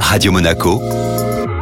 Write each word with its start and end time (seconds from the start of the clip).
Radio 0.00 0.32
Monaco, 0.32 0.80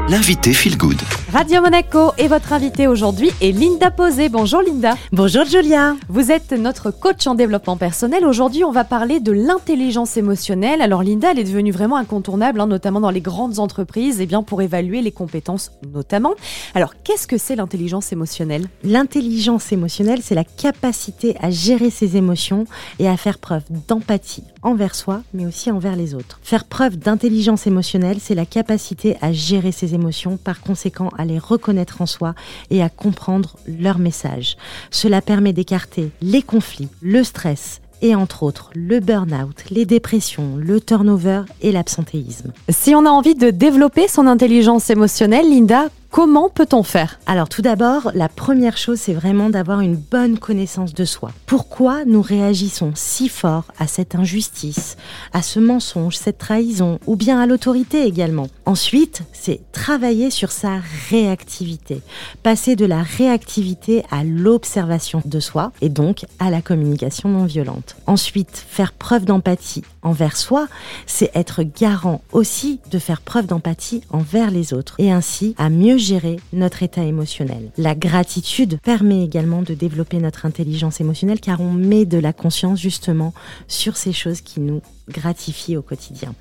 l'invité 0.09 0.53
Feel 0.53 0.77
Good. 0.77 1.01
Radio 1.33 1.63
Monaco 1.63 2.13
et 2.19 2.29
votre 2.29 2.53
invitée 2.53 2.87
aujourd'hui 2.87 3.31
est 3.41 3.51
Linda 3.51 3.91
Posé. 3.91 4.29
Bonjour 4.29 4.61
Linda. 4.61 4.95
Bonjour 5.13 5.45
Julia. 5.47 5.97
Vous 6.09 6.31
êtes 6.31 6.53
notre 6.53 6.91
coach 6.91 7.27
en 7.27 7.35
développement 7.35 7.77
personnel. 7.77 8.25
Aujourd'hui, 8.27 8.65
on 8.65 8.71
va 8.71 8.85
parler 8.85 9.19
de 9.19 9.33
l'intelligence 9.33 10.17
émotionnelle. 10.17 10.83
Alors 10.83 11.03
Linda, 11.03 11.31
elle 11.31 11.39
est 11.39 11.45
devenue 11.45 11.73
vraiment 11.73 11.97
incontournable, 11.97 12.61
hein, 12.61 12.67
notamment 12.67 13.01
dans 13.01 13.11
les 13.11 13.23
grandes 13.23 13.59
entreprises, 13.59 14.21
et 14.21 14.25
eh 14.25 14.27
bien 14.27 14.43
pour 14.43 14.63
évaluer 14.63 15.01
les 15.01 15.11
compétences 15.11 15.73
notamment. 15.93 16.35
Alors 16.75 16.95
qu'est-ce 17.03 17.27
que 17.27 17.39
c'est 17.39 17.57
l'intelligence 17.57 18.13
émotionnelle? 18.13 18.67
L'intelligence 18.85 19.73
émotionnelle, 19.73 20.21
c'est 20.23 20.35
la 20.35 20.45
capacité 20.45 21.37
à 21.41 21.51
gérer 21.51 21.91
ses 21.91 22.17
émotions 22.17 22.67
et 22.99 23.09
à 23.09 23.17
faire 23.17 23.39
preuve 23.39 23.65
d'empathie 23.89 24.45
envers 24.63 24.95
soi, 24.95 25.23
mais 25.33 25.47
aussi 25.47 25.71
envers 25.71 25.97
les 25.97 26.15
autres. 26.15 26.39
Faire 26.43 26.65
preuve 26.65 26.97
d'intelligence 26.97 27.67
émotionnelle, 27.67 28.19
c'est 28.21 28.35
la 28.35 28.47
capacité 28.47 29.17
à 29.21 29.33
gérer 29.33 29.73
ses 29.73 29.87
émotions, 29.87 29.94
par 30.43 30.61
conséquent 30.61 31.11
à 31.19 31.25
les 31.25 31.39
reconnaître 31.39 32.01
en 32.01 32.07
soi 32.07 32.35
et 32.71 32.83
à 32.83 32.89
comprendre 32.89 33.57
leur 33.67 33.99
message. 33.99 34.57
Cela 34.91 35.21
permet 35.21 35.53
d'écarter 35.53 36.11
les 36.23 36.43
conflits, 36.43 36.89
le 37.03 37.25
stress, 37.25 37.81
et 38.03 38.15
entre 38.15 38.43
autres 38.43 38.71
le 38.75 39.01
burn-out, 39.01 39.65
les 39.71 39.87
dépressions, 39.87 40.57
le 40.57 40.81
turnover 40.81 41.43
et 41.63 41.73
l'absentéisme. 41.73 42.53
Si 42.69 42.95
on 42.95 43.07
a 43.07 43.11
envie 43.11 43.35
de 43.35 43.51
développer 43.51 44.09
son 44.09 44.27
intelligence 44.27 44.91
émotionnelle, 44.91 45.49
Linda, 45.49 45.89
Comment 46.15 46.49
peut-on 46.49 46.85
faire? 46.85 47.19
Alors 47.27 47.49
tout 47.49 47.61
d'abord, 47.61 48.13
la 48.15 48.29
première 48.29 48.77
chose, 48.77 49.01
c'est 49.01 49.15
vraiment 49.15 49.51
d'avoir 49.51 49.81
une 49.81 49.97
bonne 49.97 50.39
connaissance 50.39 50.95
de 50.95 51.05
soi. 51.05 51.33
Pourquoi 51.47 52.05
nous 52.05 52.23
réagissons 52.23 52.93
si 52.95 53.29
fort 53.29 53.65
à 53.81 53.89
cette 53.89 54.15
injustice, 54.15 54.97
à 55.33 55.43
ce 55.43 55.59
mensonge, 55.59 56.17
cette 56.17 56.39
trahison, 56.39 57.01
ou 57.09 57.17
bien 57.17 57.41
à 57.41 57.47
l'autorité 57.47 58.05
également? 58.05 58.47
Ensuite, 58.65 59.23
c'est 59.33 59.61
travailler 59.73 60.31
sur 60.31 60.53
sa 60.53 60.79
réactivité. 61.11 62.01
Passer 62.45 62.77
de 62.77 62.87
la 62.87 63.03
réactivité 63.03 64.05
à 64.13 64.23
l'observation 64.23 65.21
de 65.25 65.41
soi 65.41 65.73
et 65.81 65.89
donc 65.89 66.27
à 66.39 66.49
la 66.49 66.63
communication 66.63 67.29
non 67.29 67.45
violente. 67.45 67.97
Ensuite, 68.07 68.65
faire 68.69 68.93
preuve 68.93 69.25
d'empathie 69.25 69.83
envers 70.03 70.37
soi, 70.37 70.69
c'est 71.07 71.33
être 71.35 71.65
garant 71.65 72.23
aussi 72.31 72.79
de 72.93 73.01
faire 73.01 73.21
preuve 73.21 73.47
d'empathie 73.47 74.03
envers 74.11 74.53
les 74.53 74.75
autres 74.75 74.95
et 74.99 75.11
ainsi 75.11 75.57
à 75.59 75.71
mieux 75.71 76.04
gérer 76.05 76.37
notre 76.53 76.83
état 76.83 77.03
émotionnel. 77.03 77.71
La 77.77 77.95
gratitude 77.95 78.79
permet 78.83 79.25
également 79.25 79.63
de 79.63 79.75
développer 79.75 80.19
notre 80.19 80.47
intelligence 80.47 81.01
émotionnelle 81.01 81.41
car 81.41 81.61
on 81.61 81.73
met 81.73 82.05
de 82.05 82.19
la 82.19 82.33
conscience 82.33 82.79
justement 82.81 83.33
sur 83.67 83.97
ces 83.97 84.13
choses 84.13 84.41
qui 84.41 84.61
nous 84.61 84.83
gratifient 85.09 85.77
au 85.77 85.83
quotidien. 85.83 86.35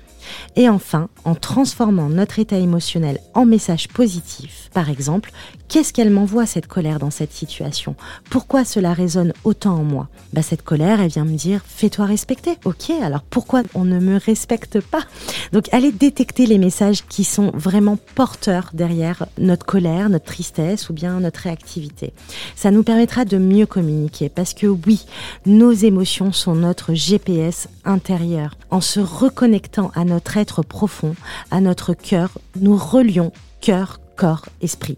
Et 0.56 0.68
enfin, 0.68 1.08
en 1.24 1.34
transformant 1.34 2.08
notre 2.08 2.38
état 2.38 2.56
émotionnel 2.56 3.20
en 3.34 3.44
message 3.44 3.88
positif, 3.88 4.70
par 4.72 4.88
exemple, 4.88 5.32
qu'est-ce 5.68 5.92
qu'elle 5.92 6.10
m'envoie 6.10 6.46
cette 6.46 6.66
colère 6.66 6.98
dans 6.98 7.10
cette 7.10 7.32
situation? 7.32 7.94
Pourquoi 8.30 8.64
cela 8.64 8.92
résonne 8.92 9.32
autant 9.44 9.74
en 9.74 9.84
moi? 9.84 10.08
Bah, 10.32 10.42
Cette 10.42 10.62
colère, 10.62 11.00
elle 11.00 11.10
vient 11.10 11.24
me 11.24 11.36
dire 11.36 11.62
fais-toi 11.66 12.06
respecter. 12.06 12.56
Ok, 12.64 12.90
alors 13.02 13.22
pourquoi 13.22 13.62
on 13.74 13.84
ne 13.84 13.98
me 13.98 14.18
respecte 14.18 14.80
pas? 14.80 15.04
Donc 15.52 15.72
allez 15.72 15.92
détecter 15.92 16.46
les 16.46 16.58
messages 16.58 17.04
qui 17.06 17.24
sont 17.24 17.50
vraiment 17.54 17.98
porteurs 18.14 18.70
derrière 18.72 19.26
notre 19.38 19.53
colère, 19.62 20.08
notre 20.08 20.24
tristesse 20.24 20.90
ou 20.90 20.92
bien 20.92 21.20
notre 21.20 21.40
réactivité. 21.40 22.12
Ça 22.56 22.72
nous 22.72 22.82
permettra 22.82 23.24
de 23.24 23.38
mieux 23.38 23.66
communiquer 23.66 24.28
parce 24.28 24.54
que 24.54 24.66
oui, 24.66 25.06
nos 25.46 25.70
émotions 25.70 26.32
sont 26.32 26.56
notre 26.56 26.94
GPS 26.94 27.68
intérieur. 27.84 28.56
En 28.70 28.80
se 28.80 28.98
reconnectant 28.98 29.92
à 29.94 30.04
notre 30.04 30.36
être 30.38 30.62
profond, 30.64 31.14
à 31.52 31.60
notre 31.60 31.94
cœur, 31.94 32.30
nous 32.60 32.76
relions 32.76 33.30
cœur, 33.60 34.00
corps, 34.14 34.46
esprit. 34.60 34.96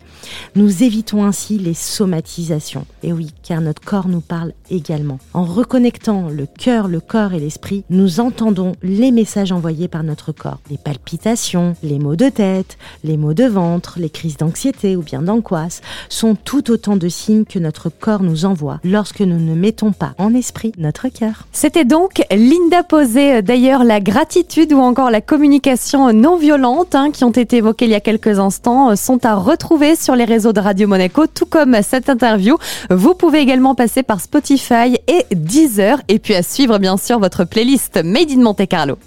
Nous 0.54 0.82
évitons 0.82 1.24
ainsi 1.24 1.58
les 1.58 1.74
somatisations. 1.74 2.86
Et 3.02 3.12
oui, 3.12 3.32
car 3.42 3.60
notre 3.60 3.82
corps 3.82 4.08
nous 4.08 4.20
parle 4.20 4.52
également. 4.70 5.18
En 5.34 5.44
reconnectant 5.44 6.28
le 6.28 6.46
cœur, 6.46 6.88
le 6.88 7.00
corps 7.00 7.32
et 7.32 7.40
l'esprit, 7.40 7.84
nous 7.90 8.20
entendons 8.20 8.72
les 8.82 9.10
messages 9.10 9.52
envoyés 9.52 9.88
par 9.88 10.02
notre 10.02 10.32
corps. 10.32 10.60
Les 10.70 10.78
palpitations, 10.78 11.74
les 11.82 11.98
maux 11.98 12.16
de 12.16 12.28
tête, 12.28 12.78
les 13.04 13.16
maux 13.16 13.34
de 13.34 13.44
ventre, 13.44 13.98
les 13.98 14.10
crises 14.10 14.36
d'anxiété 14.36 14.96
ou 14.96 15.02
bien 15.02 15.22
d'angoisse 15.22 15.80
sont 16.08 16.34
tout 16.34 16.70
autant 16.70 16.96
de 16.96 17.08
signes 17.08 17.44
que 17.44 17.58
notre 17.58 17.88
corps 17.88 18.22
nous 18.22 18.44
envoie 18.44 18.80
lorsque 18.84 19.20
nous 19.20 19.38
ne 19.38 19.54
mettons 19.54 19.92
pas 19.92 20.14
en 20.18 20.34
esprit 20.34 20.72
notre 20.78 21.08
cœur. 21.08 21.46
C'était 21.52 21.84
donc 21.84 22.22
Linda 22.30 22.82
Posé, 22.82 23.42
d'ailleurs 23.42 23.84
la 23.84 24.00
gratitude 24.00 24.72
ou 24.72 24.78
encore 24.78 25.10
la 25.10 25.20
communication 25.20 26.12
non 26.12 26.36
violente 26.36 26.94
hein, 26.94 27.10
qui 27.10 27.24
ont 27.24 27.30
été 27.30 27.58
évoquées 27.58 27.86
il 27.86 27.90
y 27.90 27.94
a 27.94 28.00
quelques 28.00 28.38
instants 28.38 28.96
sont 29.06 29.24
à 29.24 29.36
retrouver 29.36 29.94
sur 29.94 30.16
les 30.16 30.24
réseaux 30.24 30.52
de 30.52 30.58
Radio 30.58 30.88
Monaco, 30.88 31.28
tout 31.28 31.46
comme 31.46 31.80
cette 31.82 32.10
interview. 32.10 32.56
Vous 32.90 33.14
pouvez 33.14 33.38
également 33.38 33.76
passer 33.76 34.02
par 34.02 34.20
Spotify 34.20 34.98
et 35.06 35.24
Deezer, 35.32 36.02
et 36.08 36.18
puis 36.18 36.34
à 36.34 36.42
suivre 36.42 36.78
bien 36.78 36.96
sûr 36.96 37.20
votre 37.20 37.44
playlist 37.44 38.02
Made 38.02 38.32
in 38.32 38.42
Monte 38.42 38.66
Carlo. 38.68 38.98